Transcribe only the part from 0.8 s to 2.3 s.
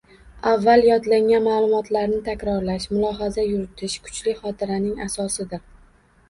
yodlangan ma’lumotlarni